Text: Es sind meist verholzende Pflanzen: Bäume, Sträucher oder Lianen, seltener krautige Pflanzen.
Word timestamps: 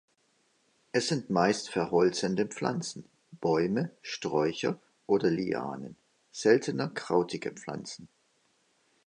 Es 0.93 1.09
sind 1.09 1.29
meist 1.29 1.69
verholzende 1.69 2.47
Pflanzen: 2.47 3.05
Bäume, 3.39 3.91
Sträucher 4.01 4.79
oder 5.05 5.29
Lianen, 5.29 5.95
seltener 6.31 6.87
krautige 6.89 7.51
Pflanzen. 7.51 8.07